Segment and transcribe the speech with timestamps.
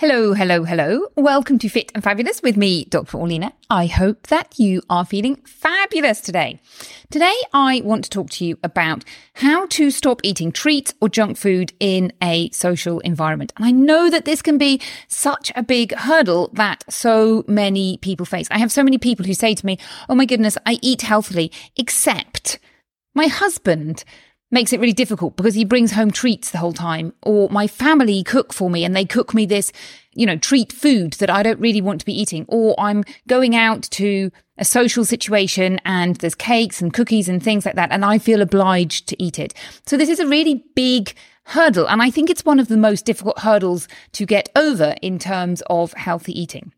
[0.00, 1.08] Hello, hello, hello.
[1.16, 3.18] Welcome to Fit and Fabulous with me, Dr.
[3.18, 3.52] Orlena.
[3.68, 6.60] I hope that you are feeling fabulous today.
[7.10, 9.02] Today, I want to talk to you about
[9.34, 13.52] how to stop eating treats or junk food in a social environment.
[13.56, 18.24] And I know that this can be such a big hurdle that so many people
[18.24, 18.46] face.
[18.52, 21.50] I have so many people who say to me, Oh my goodness, I eat healthily,
[21.76, 22.60] except
[23.16, 24.04] my husband
[24.50, 27.12] makes it really difficult because he brings home treats the whole time.
[27.22, 29.72] Or my family cook for me and they cook me this
[30.14, 32.44] you know treat food that I don't really want to be eating.
[32.48, 37.64] Or I'm going out to a social situation and there's cakes and cookies and things
[37.64, 39.54] like that and I feel obliged to eat it.
[39.86, 43.04] So this is a really big hurdle and I think it's one of the most
[43.04, 46.72] difficult hurdles to get over in terms of healthy eating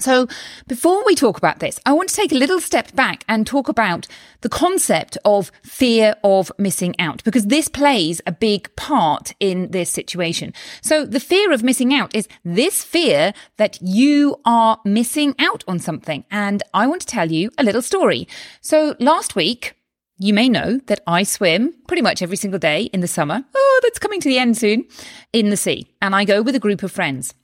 [0.00, 0.28] so,
[0.68, 3.68] before we talk about this, I want to take a little step back and talk
[3.68, 4.06] about
[4.42, 9.90] the concept of fear of missing out, because this plays a big part in this
[9.90, 10.54] situation.
[10.82, 15.80] So, the fear of missing out is this fear that you are missing out on
[15.80, 16.24] something.
[16.30, 18.28] And I want to tell you a little story.
[18.60, 19.74] So, last week,
[20.20, 23.44] you may know that I swim pretty much every single day in the summer.
[23.52, 24.86] Oh, that's coming to the end soon
[25.32, 25.88] in the sea.
[26.00, 27.34] And I go with a group of friends.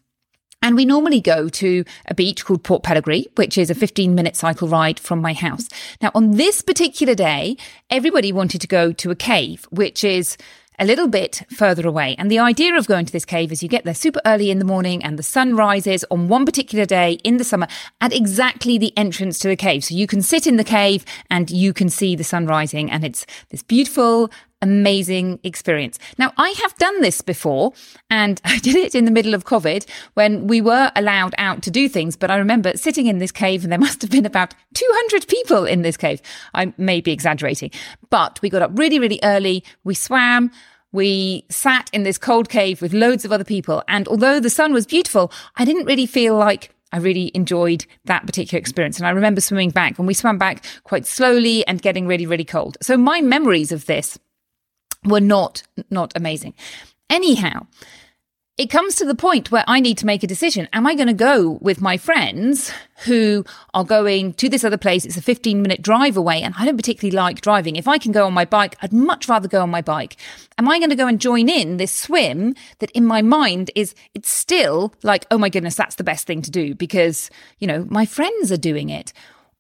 [0.64, 4.34] And we normally go to a beach called Port Pellegrini, which is a 15 minute
[4.34, 5.68] cycle ride from my house.
[6.00, 7.58] Now, on this particular day,
[7.90, 10.38] everybody wanted to go to a cave, which is
[10.78, 12.16] a little bit further away.
[12.18, 14.58] And the idea of going to this cave is you get there super early in
[14.58, 17.68] the morning and the sun rises on one particular day in the summer
[18.00, 19.84] at exactly the entrance to the cave.
[19.84, 23.04] So you can sit in the cave and you can see the sun rising and
[23.04, 24.30] it's this beautiful
[24.62, 25.98] amazing experience.
[26.18, 27.72] Now, I have done this before
[28.10, 31.70] and I did it in the middle of COVID when we were allowed out to
[31.70, 32.16] do things.
[32.16, 35.64] But I remember sitting in this cave and there must have been about 200 people
[35.64, 36.20] in this cave.
[36.54, 37.70] I may be exaggerating,
[38.10, 39.64] but we got up really, really early.
[39.84, 40.50] We swam.
[40.92, 43.82] We sat in this cold cave with loads of other people.
[43.88, 48.24] And although the sun was beautiful, I didn't really feel like I really enjoyed that
[48.24, 48.98] particular experience.
[48.98, 52.44] And I remember swimming back and we swam back quite slowly and getting really, really
[52.44, 52.78] cold.
[52.80, 54.16] So my memories of this
[55.04, 56.54] were not not amazing.
[57.10, 57.66] Anyhow,
[58.56, 60.68] it comes to the point where I need to make a decision.
[60.72, 62.72] Am I going to go with my friends
[63.04, 63.44] who
[63.74, 65.04] are going to this other place?
[65.04, 67.74] It's a 15 minute drive away and I don't particularly like driving.
[67.74, 70.16] If I can go on my bike, I'd much rather go on my bike.
[70.56, 73.92] Am I going to go and join in this swim that in my mind is,
[74.14, 77.88] it's still like, oh my goodness, that's the best thing to do because, you know,
[77.90, 79.12] my friends are doing it.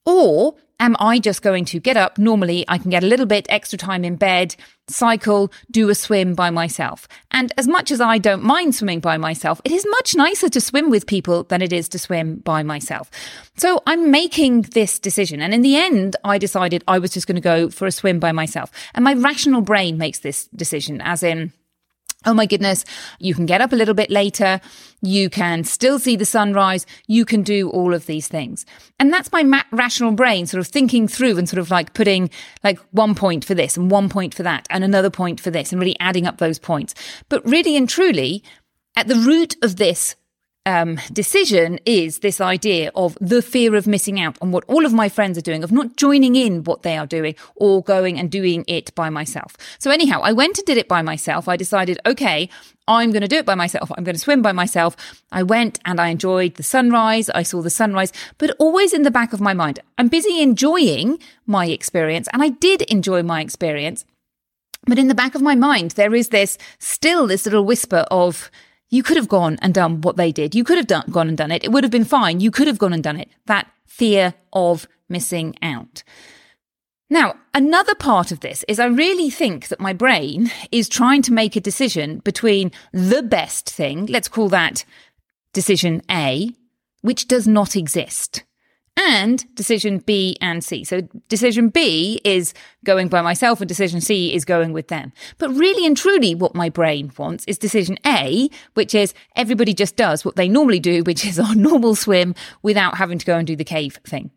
[0.06, 2.18] Or am I just going to get up?
[2.18, 4.54] Normally, I can get a little bit extra time in bed,
[4.86, 7.08] cycle, do a swim by myself.
[7.30, 10.60] And as much as I don't mind swimming by myself, it is much nicer to
[10.60, 13.10] swim with people than it is to swim by myself.
[13.56, 15.40] So I'm making this decision.
[15.40, 18.20] And in the end, I decided I was just going to go for a swim
[18.20, 18.70] by myself.
[18.94, 21.52] And my rational brain makes this decision, as in,
[22.26, 22.84] oh my goodness,
[23.18, 24.60] you can get up a little bit later.
[25.02, 26.86] You can still see the sunrise.
[27.06, 28.64] You can do all of these things.
[28.98, 32.30] And that's my ma- rational brain sort of thinking through and sort of like putting
[32.62, 35.72] like one point for this and one point for that and another point for this
[35.72, 36.94] and really adding up those points.
[37.28, 38.42] But really and truly,
[38.96, 40.16] at the root of this
[40.66, 44.94] um, decision is this idea of the fear of missing out on what all of
[44.94, 48.30] my friends are doing, of not joining in what they are doing or going and
[48.30, 49.56] doing it by myself.
[49.78, 51.48] So anyhow, I went and did it by myself.
[51.48, 52.48] I decided, okay,
[52.88, 53.92] I'm going to do it by myself.
[53.96, 54.96] I'm going to swim by myself.
[55.32, 57.28] I went and I enjoyed the sunrise.
[57.30, 61.18] I saw the sunrise, but always in the back of my mind, I'm busy enjoying
[61.46, 64.04] my experience and I did enjoy my experience.
[64.86, 68.50] But in the back of my mind, there is this still this little whisper of,
[68.90, 70.54] you could have gone and done what they did.
[70.54, 71.64] You could have done, gone and done it.
[71.64, 72.40] It would have been fine.
[72.40, 73.28] You could have gone and done it.
[73.46, 76.02] That fear of missing out.
[77.10, 81.32] Now, another part of this is I really think that my brain is trying to
[81.32, 84.84] make a decision between the best thing, let's call that
[85.52, 86.50] decision A,
[87.02, 88.42] which does not exist.
[88.96, 90.84] And decision B and C.
[90.84, 92.54] So decision B is
[92.84, 95.12] going by myself and decision C is going with them.
[95.38, 99.96] But really and truly what my brain wants is decision A, which is everybody just
[99.96, 103.46] does what they normally do, which is our normal swim without having to go and
[103.46, 104.30] do the cave thing.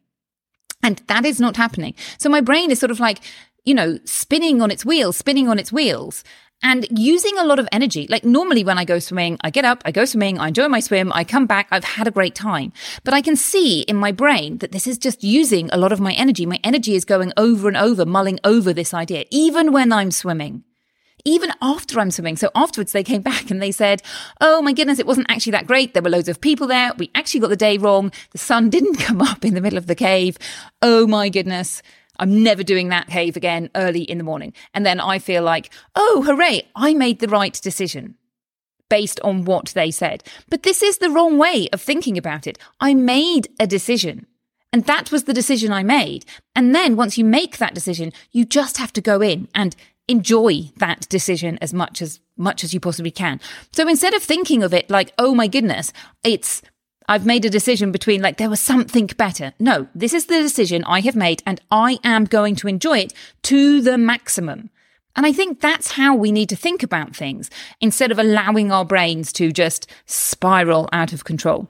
[0.84, 1.96] And that is not happening.
[2.18, 3.20] So my brain is sort of like,
[3.66, 6.24] you know, spinning on its wheels, spinning on its wheels
[6.64, 8.08] and using a lot of energy.
[8.10, 10.80] Like normally when I go swimming, I get up, I go swimming, I enjoy my
[10.80, 12.74] swim, I come back, I've had a great time.
[13.04, 16.00] But I can see in my brain that this is just using a lot of
[16.00, 16.46] my energy.
[16.46, 20.64] My energy is going over and over, mulling over this idea, even when I'm swimming.
[21.26, 22.38] Even after I'm swimming.
[22.38, 24.02] So afterwards they came back and they said,
[24.40, 25.94] Oh my goodness, it wasn't actually that great.
[25.94, 26.94] There were loads of people there.
[26.98, 28.12] We actually got the day wrong.
[28.32, 30.38] The sun didn't come up in the middle of the cave.
[30.82, 31.82] Oh my goodness.
[32.20, 34.54] I'm never doing that cave again early in the morning.
[34.74, 38.16] And then I feel like, oh, hooray, I made the right decision
[38.90, 40.24] based on what they said.
[40.50, 42.58] But this is the wrong way of thinking about it.
[42.80, 44.26] I made a decision.
[44.74, 46.26] And that was the decision I made.
[46.56, 49.76] And then once you make that decision, you just have to go in and
[50.08, 53.42] enjoy that decision as much as much as you possibly can.
[53.72, 55.92] So instead of thinking of it like, oh my goodness,
[56.24, 56.62] it's
[57.08, 59.54] I've made a decision between like there was something better.
[59.60, 63.14] No, this is the decision I have made and I am going to enjoy it
[63.44, 64.70] to the maximum.
[65.16, 67.50] And I think that's how we need to think about things
[67.82, 71.70] instead of allowing our brains to just spiral out of control.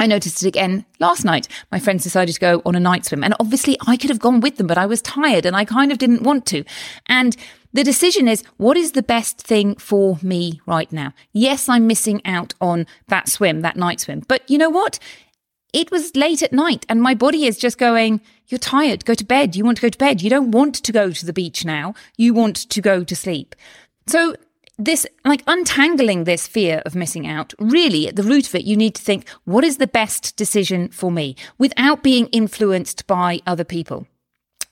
[0.00, 1.48] I noticed it again last night.
[1.72, 4.40] My friends decided to go on a night swim and obviously I could have gone
[4.40, 6.62] with them, but I was tired and I kind of didn't want to.
[7.06, 7.36] And
[7.72, 11.12] the decision is what is the best thing for me right now?
[11.32, 14.98] Yes, I'm missing out on that swim, that night swim, but you know what?
[15.72, 19.24] It was late at night and my body is just going, you're tired, go to
[19.24, 19.54] bed.
[19.54, 20.22] You want to go to bed.
[20.22, 21.94] You don't want to go to the beach now.
[22.16, 23.54] You want to go to sleep.
[24.06, 24.34] So
[24.78, 28.76] this, like untangling this fear of missing out, really at the root of it, you
[28.76, 33.64] need to think, what is the best decision for me without being influenced by other
[33.64, 34.06] people?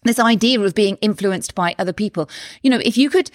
[0.06, 2.28] This idea of being influenced by other people.
[2.62, 3.30] You know, if you could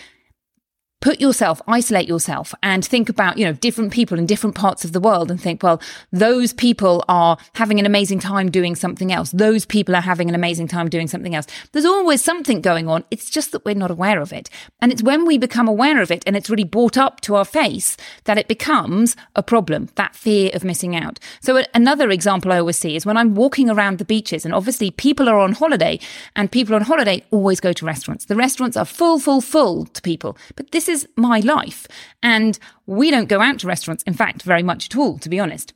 [1.02, 4.94] put yourself, isolate yourself and think about, you know, different people in different parts of
[4.94, 5.82] the world and think, well,
[6.12, 9.32] those people are having an amazing time doing something else.
[9.32, 11.48] Those people are having an amazing time doing something else.
[11.72, 13.04] There's always something going on.
[13.10, 14.50] It's just that we're not aware of it.
[14.80, 17.46] And it's when we become aware of it and it's really brought up to our
[17.46, 21.18] face that it becomes a problem, that fear of missing out.
[21.42, 24.92] So another example I always see is when I'm walking around the beaches and obviously
[24.92, 26.00] people are on holiday
[26.36, 28.26] and people on holiday always go to restaurants.
[28.26, 30.38] The restaurants are full, full, full to people.
[30.56, 31.88] But this is my life.
[32.22, 35.40] And we don't go out to restaurants, in fact, very much at all, to be
[35.40, 35.74] honest.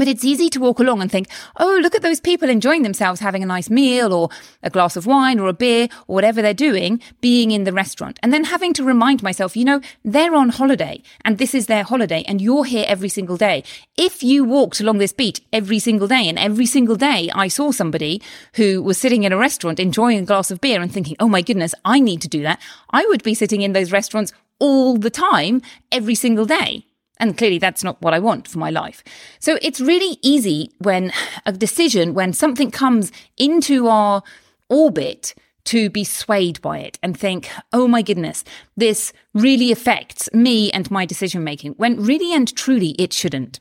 [0.00, 3.20] But it's easy to walk along and think, oh, look at those people enjoying themselves
[3.20, 4.30] having a nice meal or
[4.62, 8.18] a glass of wine or a beer or whatever they're doing, being in the restaurant.
[8.22, 11.82] And then having to remind myself, you know, they're on holiday and this is their
[11.82, 13.62] holiday and you're here every single day.
[13.98, 17.70] If you walked along this beach every single day and every single day I saw
[17.70, 18.22] somebody
[18.54, 21.42] who was sitting in a restaurant enjoying a glass of beer and thinking, oh my
[21.42, 22.58] goodness, I need to do that,
[22.88, 25.60] I would be sitting in those restaurants all the time,
[25.92, 26.86] every single day.
[27.20, 29.04] And clearly that's not what I want for my life.
[29.38, 31.12] So it's really easy when
[31.46, 34.22] a decision, when something comes into our
[34.68, 35.34] orbit
[35.66, 38.42] to be swayed by it and think, oh my goodness,
[38.76, 43.60] this really affects me and my decision making, when really and truly it shouldn't.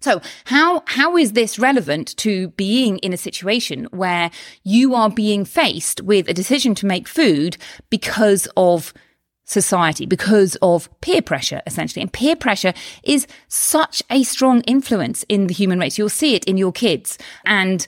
[0.00, 4.30] So how, how is this relevant to being in a situation where
[4.62, 7.56] you are being faced with a decision to make food
[7.90, 8.94] because of
[9.48, 12.02] society because of peer pressure, essentially.
[12.02, 15.98] And peer pressure is such a strong influence in the human race.
[15.98, 17.86] You'll see it in your kids and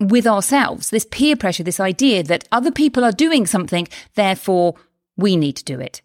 [0.00, 0.90] with ourselves.
[0.90, 4.74] This peer pressure, this idea that other people are doing something, therefore
[5.16, 6.00] we need to do it.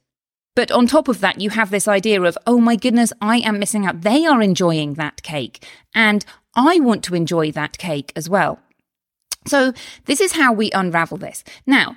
[0.56, 3.60] But on top of that, you have this idea of, oh my goodness, I am
[3.60, 4.02] missing out.
[4.02, 5.64] They are enjoying that cake
[5.94, 6.26] and
[6.56, 8.60] I want to enjoy that cake as well.
[9.46, 9.74] So
[10.06, 11.44] this is how we unravel this.
[11.68, 11.96] Now,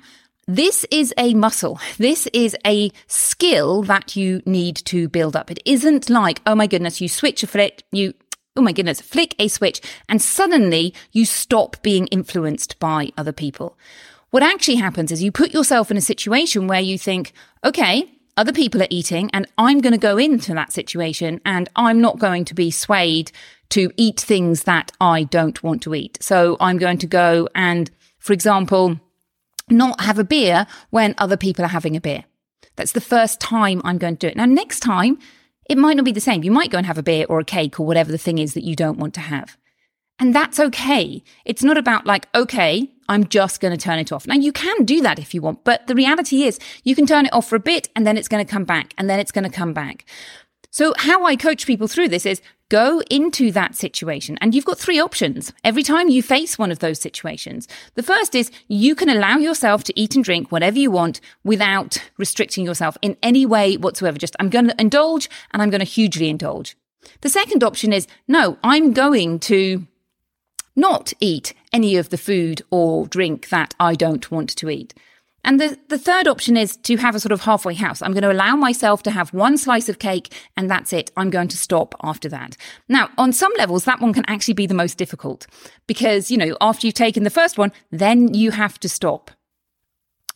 [0.55, 1.79] this is a muscle.
[1.97, 5.49] This is a skill that you need to build up.
[5.49, 8.13] It isn't like, oh my goodness, you switch a flick, you,
[8.57, 13.77] oh my goodness, flick a switch and suddenly you stop being influenced by other people.
[14.31, 17.31] What actually happens is you put yourself in a situation where you think,
[17.63, 22.01] okay, other people are eating and I'm going to go into that situation and I'm
[22.01, 23.31] not going to be swayed
[23.69, 26.17] to eat things that I don't want to eat.
[26.21, 27.89] So I'm going to go and,
[28.19, 28.99] for example,
[29.71, 32.25] not have a beer when other people are having a beer.
[32.75, 34.37] That's the first time I'm going to do it.
[34.37, 35.19] Now, next time,
[35.69, 36.43] it might not be the same.
[36.43, 38.53] You might go and have a beer or a cake or whatever the thing is
[38.53, 39.57] that you don't want to have.
[40.19, 41.23] And that's okay.
[41.45, 44.27] It's not about like, okay, I'm just going to turn it off.
[44.27, 47.25] Now you can do that if you want, but the reality is you can turn
[47.25, 49.31] it off for a bit and then it's going to come back and then it's
[49.31, 50.05] going to come back.
[50.69, 54.79] So how I coach people through this is go into that situation and you've got
[54.79, 57.67] three options every time you face one of those situations.
[57.95, 61.97] The first is you can allow yourself to eat and drink whatever you want without
[62.17, 64.17] restricting yourself in any way whatsoever.
[64.17, 66.77] Just I'm going to indulge and I'm going to hugely indulge.
[67.19, 69.85] The second option is no, I'm going to
[70.73, 74.93] not eat any of the food or drink that I don't want to eat.
[75.43, 78.01] And the, the third option is to have a sort of halfway house.
[78.01, 81.11] I'm going to allow myself to have one slice of cake and that's it.
[81.17, 82.57] I'm going to stop after that.
[82.87, 85.47] Now, on some levels, that one can actually be the most difficult
[85.87, 89.31] because, you know, after you've taken the first one, then you have to stop.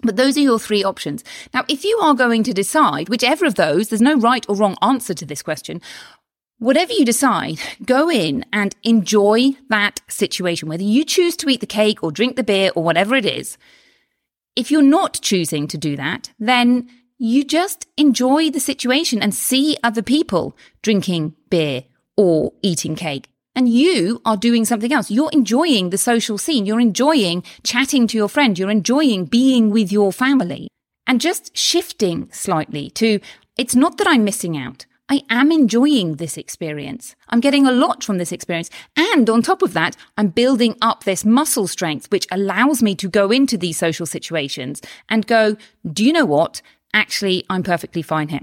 [0.02, 1.24] But those are your three options.
[1.54, 4.78] Now, if you are going to decide whichever of those, there's no right or wrong
[4.82, 5.82] answer to this question.
[6.58, 11.66] Whatever you decide, go in and enjoy that situation, whether you choose to eat the
[11.66, 13.58] cake or drink the beer or whatever it is.
[14.56, 19.78] If you're not choosing to do that, then you just enjoy the situation and see
[19.84, 21.84] other people drinking beer
[22.18, 23.28] or eating cake.
[23.56, 25.10] And you are doing something else.
[25.10, 26.66] You're enjoying the social scene.
[26.66, 28.60] You're enjoying chatting to your friend.
[28.60, 30.68] You're enjoying being with your family
[31.08, 33.20] and just shifting slightly to
[33.58, 34.86] it's not that I'm missing out.
[35.08, 37.16] I am enjoying this experience.
[37.30, 38.70] I'm getting a lot from this experience.
[38.98, 43.08] And on top of that, I'm building up this muscle strength, which allows me to
[43.08, 45.58] go into these social situations and go,
[45.92, 46.62] do you know what?
[46.94, 48.42] Actually, I'm perfectly fine here.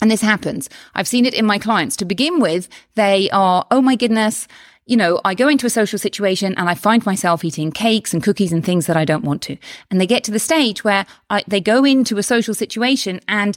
[0.00, 0.68] And this happens.
[0.94, 1.96] I've seen it in my clients.
[1.96, 4.48] To begin with, they are, oh my goodness,
[4.86, 8.22] you know, I go into a social situation and I find myself eating cakes and
[8.22, 9.56] cookies and things that I don't want to.
[9.90, 13.56] And they get to the stage where I, they go into a social situation and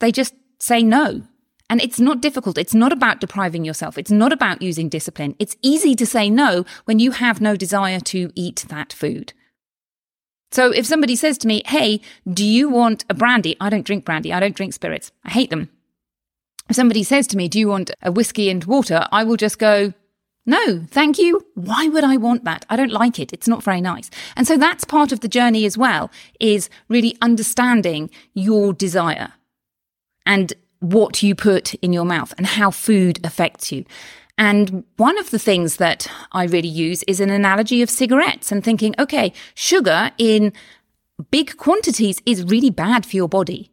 [0.00, 1.22] they just say no.
[1.70, 2.56] And it's not difficult.
[2.56, 3.98] It's not about depriving yourself.
[3.98, 5.36] It's not about using discipline.
[5.38, 9.34] It's easy to say no when you have no desire to eat that food.
[10.50, 12.00] So if somebody says to me, Hey,
[12.30, 13.54] do you want a brandy?
[13.60, 14.32] I don't drink brandy.
[14.32, 15.12] I don't drink spirits.
[15.24, 15.68] I hate them.
[16.70, 19.06] If somebody says to me, Do you want a whiskey and water?
[19.12, 19.92] I will just go,
[20.48, 21.44] no, thank you.
[21.56, 22.64] Why would I want that?
[22.70, 23.34] I don't like it.
[23.34, 24.08] It's not very nice.
[24.34, 26.10] And so that's part of the journey as well,
[26.40, 29.34] is really understanding your desire
[30.28, 33.84] and what you put in your mouth and how food affects you.
[34.36, 38.62] And one of the things that I really use is an analogy of cigarettes and
[38.62, 40.52] thinking, okay, sugar in
[41.32, 43.72] big quantities is really bad for your body.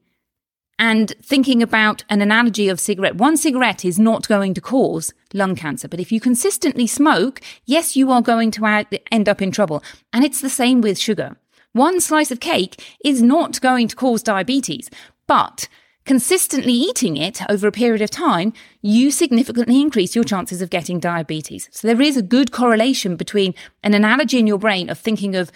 [0.80, 5.56] And thinking about an analogy of cigarette, one cigarette is not going to cause lung
[5.56, 5.88] cancer.
[5.88, 9.84] But if you consistently smoke, yes, you are going to end up in trouble.
[10.12, 11.38] And it's the same with sugar.
[11.74, 14.90] One slice of cake is not going to cause diabetes,
[15.28, 15.68] but
[16.06, 21.00] consistently eating it over a period of time, you significantly increase your chances of getting
[21.00, 21.68] diabetes.
[21.72, 25.52] So there is a good correlation between an analogy in your brain of thinking of,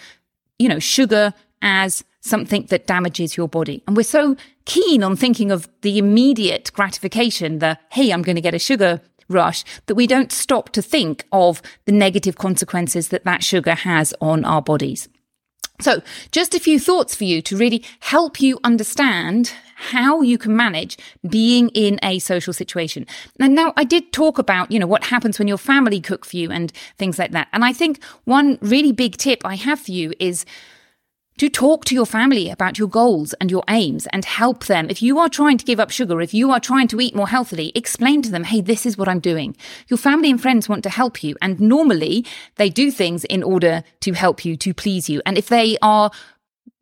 [0.58, 3.82] you know, sugar as something that damages your body.
[3.86, 8.42] And we're so keen on thinking of the immediate gratification, the, hey, I'm going to
[8.42, 13.24] get a sugar rush, that we don't stop to think of the negative consequences that
[13.24, 15.08] that sugar has on our bodies.
[15.80, 20.54] So, just a few thoughts for you to really help you understand how you can
[20.54, 23.06] manage being in a social situation.
[23.38, 26.36] And now I did talk about, you know, what happens when your family cook for
[26.36, 27.48] you and things like that.
[27.54, 30.44] And I think one really big tip I have for you is
[31.40, 34.90] to talk to your family about your goals and your aims and help them.
[34.90, 37.28] If you are trying to give up sugar, if you are trying to eat more
[37.28, 39.56] healthily, explain to them, hey, this is what I'm doing.
[39.88, 41.36] Your family and friends want to help you.
[41.40, 45.22] And normally they do things in order to help you, to please you.
[45.24, 46.10] And if they are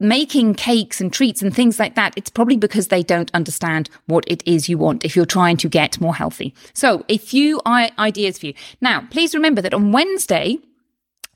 [0.01, 4.25] making cakes and treats and things like that, it's probably because they don't understand what
[4.27, 6.53] it is you want if you're trying to get more healthy.
[6.73, 8.55] So a few ideas for you.
[8.81, 10.59] Now, please remember that on Wednesday,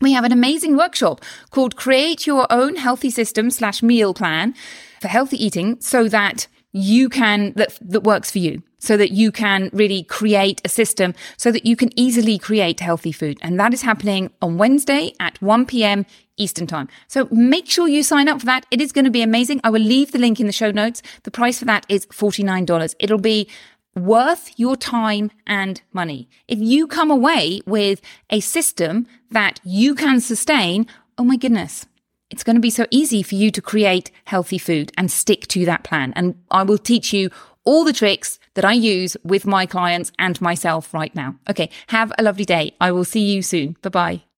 [0.02, 4.54] we have an amazing workshop called Create Your Own Healthy System slash Meal Plan
[5.00, 8.62] for Healthy Eating so that you can, that, that works for you.
[8.78, 13.12] So that you can really create a system so that you can easily create healthy
[13.12, 13.38] food.
[13.40, 16.04] And that is happening on Wednesday at 1 p.m.
[16.36, 16.88] Eastern time.
[17.06, 18.66] So make sure you sign up for that.
[18.72, 19.60] It is going to be amazing.
[19.62, 21.00] I will leave the link in the show notes.
[21.22, 22.94] The price for that is $49.
[22.98, 23.48] It'll be
[23.94, 26.28] worth your time and money.
[26.48, 30.86] If you come away with a system that you can sustain,
[31.18, 31.86] oh my goodness,
[32.30, 35.66] it's going to be so easy for you to create healthy food and stick to
[35.66, 36.12] that plan.
[36.16, 37.30] And I will teach you
[37.64, 41.36] all the tricks that I use with my clients and myself right now.
[41.48, 41.70] Okay.
[41.88, 42.74] Have a lovely day.
[42.80, 43.76] I will see you soon.
[43.82, 44.31] Bye bye.